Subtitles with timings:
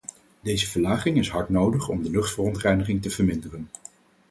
[0.41, 3.69] Deze verlaging is hard nodig om de luchtverontreiniging te verminderen.